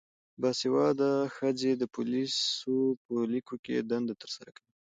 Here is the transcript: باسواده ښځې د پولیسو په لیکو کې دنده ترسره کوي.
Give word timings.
باسواده 0.41 1.11
ښځې 1.35 1.71
د 1.77 1.83
پولیسو 1.93 2.75
په 3.03 3.13
لیکو 3.33 3.55
کې 3.63 3.75
دنده 3.89 4.13
ترسره 4.21 4.49
کوي. 4.55 4.69